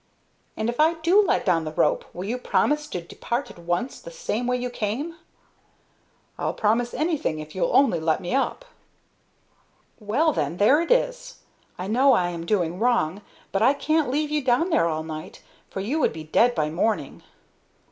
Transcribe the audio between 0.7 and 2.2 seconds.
I do let down the rope,